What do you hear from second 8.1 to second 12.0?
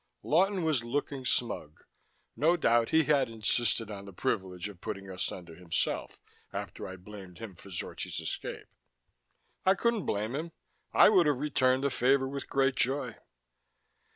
escape. I couldn't blame him; I would have returned the